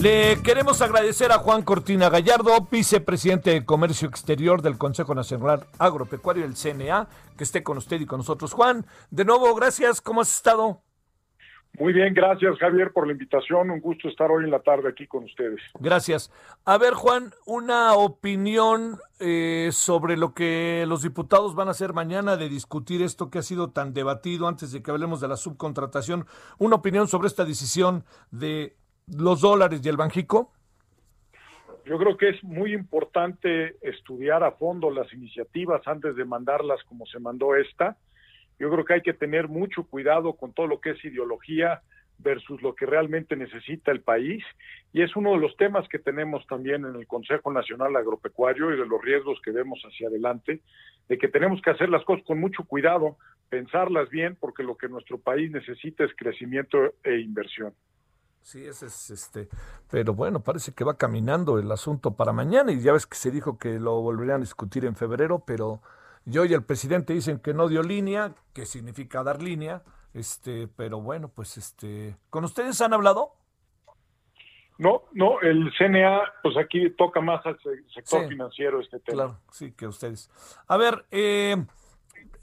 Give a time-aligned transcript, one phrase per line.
[0.00, 6.42] Le queremos agradecer a Juan Cortina Gallardo, vicepresidente de Comercio Exterior del Consejo Nacional Agropecuario
[6.42, 8.54] del CNA, que esté con usted y con nosotros.
[8.54, 10.00] Juan, de nuevo, gracias.
[10.00, 10.80] ¿Cómo has estado?
[11.78, 13.70] Muy bien, gracias Javier por la invitación.
[13.70, 15.60] Un gusto estar hoy en la tarde aquí con ustedes.
[15.78, 16.32] Gracias.
[16.64, 22.38] A ver, Juan, una opinión eh, sobre lo que los diputados van a hacer mañana
[22.38, 26.26] de discutir esto que ha sido tan debatido antes de que hablemos de la subcontratación.
[26.56, 28.80] Una opinión sobre esta decisión de
[29.16, 30.52] los dólares y el Banjico.
[31.84, 37.06] Yo creo que es muy importante estudiar a fondo las iniciativas antes de mandarlas como
[37.06, 37.96] se mandó esta
[38.60, 41.80] yo creo que hay que tener mucho cuidado con todo lo que es ideología
[42.18, 44.44] versus lo que realmente necesita el país
[44.92, 48.78] y es uno de los temas que tenemos también en el Consejo Nacional Agropecuario y
[48.78, 50.60] de los riesgos que vemos hacia adelante,
[51.08, 53.16] de que tenemos que hacer las cosas con mucho cuidado,
[53.48, 57.72] pensarlas bien, porque lo que nuestro país necesita es crecimiento e inversión.
[58.42, 59.48] Sí, ese es este,
[59.90, 63.30] pero bueno, parece que va caminando el asunto para mañana y ya ves que se
[63.30, 65.82] dijo que lo volverían a discutir en febrero, pero
[66.24, 69.82] yo y el presidente dicen que no dio línea, que significa dar línea,
[70.14, 73.34] este, pero bueno, pues este, ¿con ustedes han hablado?
[74.78, 77.58] No, no, el CNA, pues aquí toca más al
[77.94, 79.14] sector financiero este tema.
[79.14, 80.30] Claro, sí, que ustedes.
[80.66, 81.54] A ver, eh,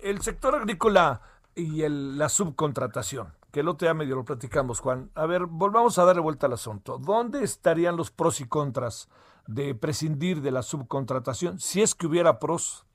[0.00, 1.22] el sector agrícola
[1.54, 5.08] y el, la subcontratación, que el otro día medio lo platicamos, Juan.
[5.14, 6.98] A ver, volvamos a darle vuelta al asunto.
[6.98, 9.08] ¿Dónde estarían los pros y contras
[9.46, 12.86] de prescindir de la subcontratación, si es que hubiera pros?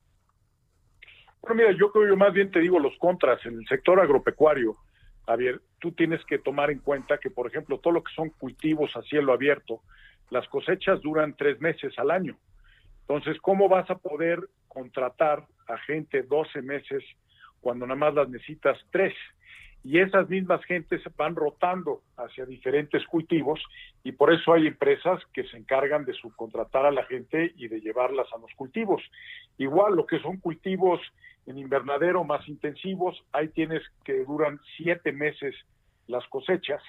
[1.42, 3.44] Bueno, mira, yo creo yo más bien te digo los contras.
[3.48, 4.78] En el sector agropecuario,
[5.26, 8.96] Javier, tú tienes que tomar en cuenta que, por ejemplo, todo lo que son cultivos
[8.96, 9.82] a cielo abierto,
[10.30, 12.38] las cosechas duran tres meses al año.
[13.08, 17.04] Entonces, ¿cómo vas a poder contratar a gente 12 meses
[17.62, 19.16] cuando nada más las necesitas tres?
[19.84, 23.60] Y esas mismas gentes van rotando hacia diferentes cultivos
[24.04, 27.82] y por eso hay empresas que se encargan de subcontratar a la gente y de
[27.82, 29.02] llevarlas a los cultivos.
[29.58, 31.02] Igual lo que son cultivos
[31.48, 35.56] en invernadero más intensivos, ahí tienes que duran siete meses
[36.08, 36.82] las cosechas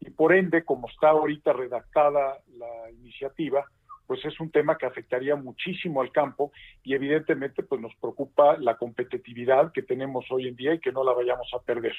[0.00, 3.64] y por ende, como está ahorita redactada la iniciativa,
[4.06, 8.76] pues es un tema que afectaría muchísimo al campo y evidentemente pues nos preocupa la
[8.76, 11.94] competitividad que tenemos hoy en día y que no la vayamos a perder.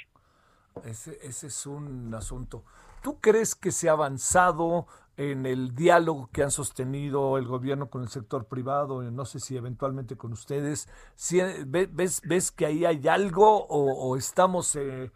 [0.84, 2.64] Ese, ese es un asunto.
[3.02, 8.02] ¿Tú crees que se ha avanzado en el diálogo que han sostenido el gobierno con
[8.02, 9.04] el sector privado?
[9.04, 10.90] No sé si eventualmente con ustedes.
[11.16, 14.76] Si, ves, ¿Ves que ahí hay algo o, estamos...
[14.76, 15.12] Eh,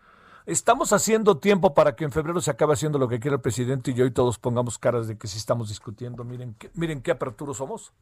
[0.46, 3.92] estamos haciendo tiempo para que en febrero se acabe haciendo lo que quiere el presidente
[3.92, 6.24] y hoy todos pongamos caras de que sí estamos discutiendo.
[6.24, 7.94] Miren, miren qué aperturos somos.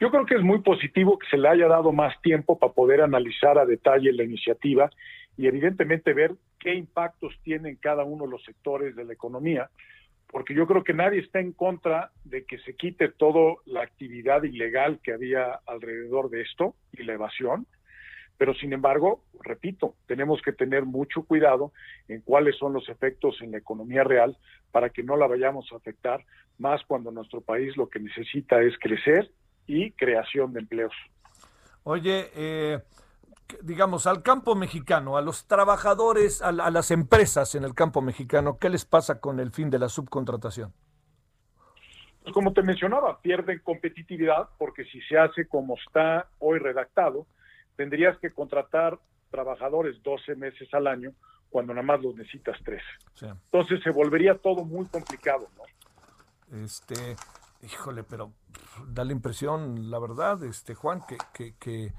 [0.00, 3.02] Yo creo que es muy positivo que se le haya dado más tiempo para poder
[3.02, 4.90] analizar a detalle la iniciativa
[5.36, 9.70] y evidentemente ver qué impactos tienen cada uno de los sectores de la economía,
[10.28, 14.42] porque yo creo que nadie está en contra de que se quite toda la actividad
[14.42, 17.66] ilegal que había alrededor de esto y la evasión,
[18.38, 21.72] pero sin embargo, repito, tenemos que tener mucho cuidado
[22.08, 24.36] en cuáles son los efectos en la economía real
[24.72, 26.24] para que no la vayamos a afectar,
[26.58, 29.30] más cuando nuestro país lo que necesita es crecer
[29.66, 30.94] y creación de empleos.
[31.84, 32.78] Oye, eh,
[33.62, 38.70] digamos, al campo mexicano, a los trabajadores, a, las empresas en el campo mexicano, ¿qué
[38.70, 40.72] les pasa con el fin de la subcontratación?
[42.22, 47.26] Pues como te mencionaba, pierden competitividad porque si se hace como está hoy redactado,
[47.76, 48.98] tendrías que contratar
[49.30, 51.12] trabajadores 12 meses al año
[51.50, 52.82] cuando nada más los necesitas tres.
[53.20, 56.64] Entonces se volvería todo muy complicado, ¿no?
[56.64, 57.16] Este,
[57.62, 58.32] híjole, pero
[58.86, 61.92] da la impresión, la verdad, este Juan, que, que, que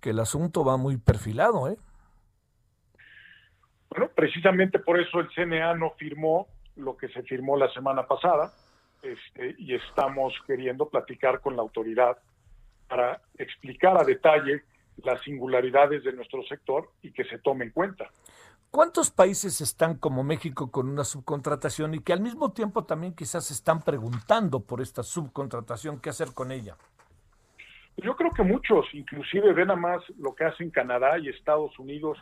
[0.00, 1.76] que el asunto va muy perfilado, ¿eh?
[3.90, 8.52] Bueno, precisamente por eso el CNA no firmó lo que se firmó la semana pasada
[9.02, 12.18] este, y estamos queriendo platicar con la autoridad
[12.88, 14.64] para explicar a detalle
[14.98, 18.10] las singularidades de nuestro sector y que se tome en cuenta.
[18.70, 23.50] ¿Cuántos países están como México con una subcontratación y que al mismo tiempo también quizás
[23.50, 26.76] están preguntando por esta subcontratación, qué hacer con ella?
[28.02, 32.18] Yo creo que muchos, inclusive ven a más lo que hacen Canadá y Estados Unidos,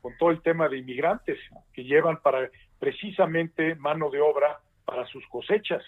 [0.00, 1.38] con todo el tema de inmigrantes
[1.72, 5.82] que llevan para precisamente mano de obra para sus cosechas.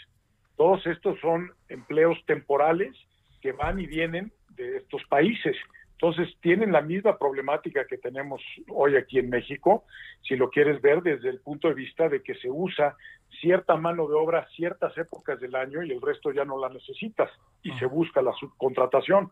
[0.56, 2.94] Todos estos son empleos temporales
[3.40, 5.56] que van y vienen de estos países.
[6.02, 9.84] Entonces, tienen la misma problemática que tenemos hoy aquí en México,
[10.26, 12.96] si lo quieres ver desde el punto de vista de que se usa
[13.40, 17.30] cierta mano de obra ciertas épocas del año y el resto ya no la necesitas
[17.62, 19.30] y se busca la subcontratación.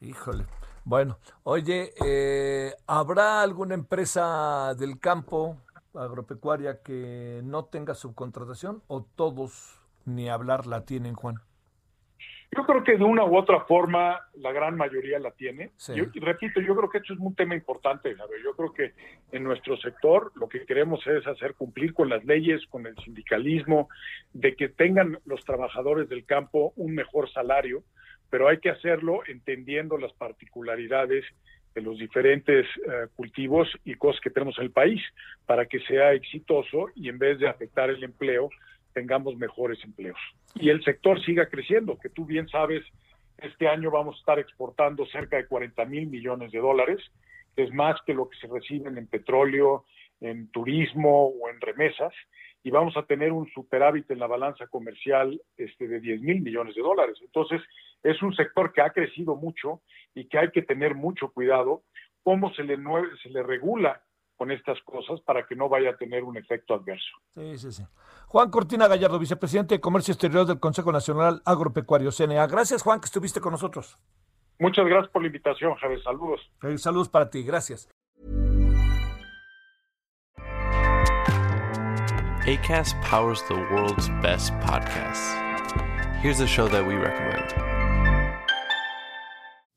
[0.00, 0.44] Híjole.
[0.84, 5.56] Bueno, oye, eh, ¿habrá alguna empresa del campo
[5.94, 11.40] agropecuaria que no tenga subcontratación o todos ni hablar la tienen, Juan?
[12.56, 15.72] Yo creo que de una u otra forma la gran mayoría la tiene.
[15.94, 18.14] Yo, repito, yo creo que esto es un tema importante.
[18.42, 18.92] Yo creo que
[19.32, 23.88] en nuestro sector lo que queremos es hacer cumplir con las leyes, con el sindicalismo,
[24.32, 27.82] de que tengan los trabajadores del campo un mejor salario,
[28.30, 31.24] pero hay que hacerlo entendiendo las particularidades
[31.74, 35.02] de los diferentes eh, cultivos y cosas que tenemos en el país
[35.44, 38.48] para que sea exitoso y en vez de afectar el empleo,
[38.94, 40.18] tengamos mejores empleos.
[40.54, 42.82] Y el sector siga creciendo, que tú bien sabes,
[43.38, 47.00] este año vamos a estar exportando cerca de 40 mil millones de dólares,
[47.54, 49.84] que es más que lo que se reciben en petróleo,
[50.20, 52.14] en turismo o en remesas,
[52.62, 56.74] y vamos a tener un superávit en la balanza comercial este, de 10 mil millones
[56.74, 57.18] de dólares.
[57.20, 57.60] Entonces,
[58.02, 59.82] es un sector que ha crecido mucho
[60.14, 61.82] y que hay que tener mucho cuidado
[62.22, 62.78] cómo se le,
[63.22, 64.02] se le regula
[64.36, 67.16] con estas cosas para que no vaya a tener un efecto adverso.
[67.34, 67.82] Sí, sí, sí.
[68.26, 72.46] Juan Cortina Gallardo, vicepresidente de Comercio Exterior del Consejo Nacional Agropecuario, CNA.
[72.46, 73.98] Gracias, Juan, que estuviste con nosotros.
[74.58, 76.02] Muchas gracias por la invitación, Javier.
[76.02, 76.40] Saludos.
[76.76, 77.42] saludos para ti.
[77.42, 77.88] Gracias.
[82.46, 85.32] ACAST powers the world's best podcasts.
[86.20, 87.73] Here's a show that we recommend.